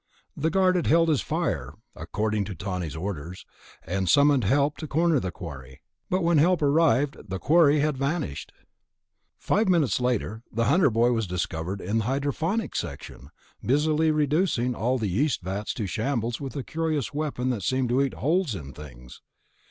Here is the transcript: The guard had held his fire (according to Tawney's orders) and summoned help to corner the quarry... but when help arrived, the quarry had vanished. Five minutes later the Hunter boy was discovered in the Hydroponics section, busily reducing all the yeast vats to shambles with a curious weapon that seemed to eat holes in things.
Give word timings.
The 0.35 0.49
guard 0.49 0.75
had 0.77 0.87
held 0.87 1.09
his 1.09 1.21
fire 1.21 1.75
(according 1.95 2.43
to 2.45 2.55
Tawney's 2.55 2.95
orders) 2.95 3.45
and 3.85 4.09
summoned 4.09 4.45
help 4.45 4.77
to 4.77 4.87
corner 4.87 5.19
the 5.19 5.29
quarry... 5.29 5.79
but 6.09 6.23
when 6.23 6.39
help 6.39 6.63
arrived, 6.63 7.17
the 7.29 7.37
quarry 7.37 7.81
had 7.81 7.97
vanished. 7.99 8.51
Five 9.37 9.69
minutes 9.69 9.99
later 10.01 10.41
the 10.51 10.65
Hunter 10.65 10.89
boy 10.89 11.11
was 11.11 11.27
discovered 11.27 11.81
in 11.81 11.99
the 11.99 12.05
Hydroponics 12.05 12.79
section, 12.79 13.29
busily 13.63 14.09
reducing 14.09 14.73
all 14.73 14.97
the 14.97 15.05
yeast 15.07 15.43
vats 15.43 15.71
to 15.75 15.85
shambles 15.85 16.41
with 16.41 16.55
a 16.55 16.63
curious 16.63 17.13
weapon 17.13 17.51
that 17.51 17.61
seemed 17.61 17.89
to 17.89 18.01
eat 18.01 18.15
holes 18.15 18.55
in 18.55 18.73
things. 18.73 19.21